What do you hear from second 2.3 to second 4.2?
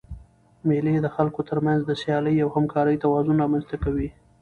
او همکارۍ توازن رامنځ ته کوي.